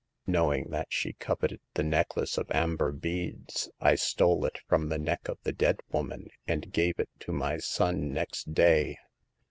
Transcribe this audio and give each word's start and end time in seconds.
Knowing 0.25 0.71
that 0.71 0.87
she 0.89 1.13
coveted 1.13 1.61
the 1.75 1.83
necklace 1.83 2.35
of 2.39 2.49
amber 2.49 2.91
beads, 2.91 3.69
I 3.79 3.93
stole 3.93 4.45
it 4.45 4.57
from 4.67 4.89
the 4.89 4.97
neck 4.97 5.27
of 5.29 5.37
the 5.43 5.53
dead 5.53 5.79
woman 5.91 6.29
and 6.47 6.73
gave 6.73 6.97
it 6.99 7.09
to 7.19 7.31
my 7.31 7.59
son 7.59 8.11
next 8.11 8.51
day. 8.55 8.97